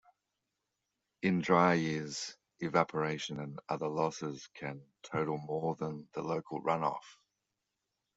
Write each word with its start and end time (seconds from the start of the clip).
In 1.21 1.41
dry 1.41 1.75
years, 1.75 2.35
evaporation 2.59 3.39
and 3.39 3.59
other 3.69 3.87
losses 3.87 4.49
can 4.55 4.81
total 5.03 5.37
more 5.37 5.75
than 5.75 6.09
the 6.13 6.23
local 6.23 6.59
runoff. 6.59 7.03